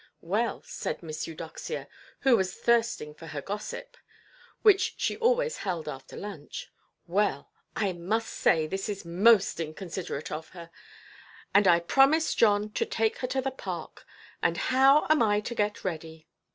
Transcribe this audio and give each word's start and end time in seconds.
"Well", 0.23 0.63
said 0.65 1.03
Miss 1.03 1.27
Eudoxia, 1.27 1.87
who 2.21 2.35
was 2.35 2.55
thirsting 2.55 3.13
for 3.13 3.27
her 3.27 3.39
gossip, 3.43 3.97
which 4.63 4.95
she 4.97 5.15
always 5.17 5.57
held 5.57 5.87
after 5.87 6.17
lunch—"well, 6.17 7.51
I 7.75 7.93
must 7.93 8.29
say 8.33 8.65
this 8.65 8.89
is 8.89 9.05
most 9.05 9.59
inconsiderate 9.59 10.31
of 10.31 10.49
her. 10.57 10.71
And 11.53 11.67
I 11.67 11.81
promised 11.81 12.35
John 12.39 12.71
to 12.71 12.85
take 12.87 13.19
her 13.19 13.27
to 13.27 13.41
the 13.43 13.51
park, 13.51 14.07
and 14.41 14.57
how 14.57 15.05
am 15.07 15.21
I 15.21 15.39
to 15.41 15.53
get 15.53 15.83
ready? 15.83 16.27